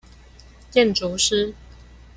[0.71, 1.53] 建築師